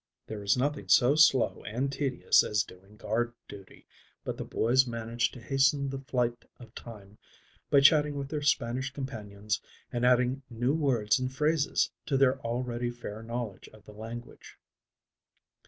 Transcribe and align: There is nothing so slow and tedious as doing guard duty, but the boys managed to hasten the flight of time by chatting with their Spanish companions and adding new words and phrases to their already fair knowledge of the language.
There 0.25 0.41
is 0.41 0.57
nothing 0.57 0.87
so 0.87 1.13
slow 1.13 1.61
and 1.63 1.91
tedious 1.91 2.43
as 2.43 2.63
doing 2.63 2.97
guard 2.97 3.35
duty, 3.47 3.85
but 4.23 4.35
the 4.35 4.43
boys 4.43 4.87
managed 4.87 5.31
to 5.35 5.39
hasten 5.39 5.91
the 5.91 5.99
flight 5.99 6.43
of 6.57 6.73
time 6.73 7.19
by 7.69 7.81
chatting 7.81 8.15
with 8.15 8.27
their 8.29 8.41
Spanish 8.41 8.91
companions 8.91 9.61
and 9.91 10.03
adding 10.03 10.41
new 10.49 10.73
words 10.73 11.19
and 11.19 11.31
phrases 11.31 11.91
to 12.07 12.17
their 12.17 12.39
already 12.41 12.89
fair 12.89 13.21
knowledge 13.21 13.69
of 13.73 13.85
the 13.85 13.93
language. 13.93 14.57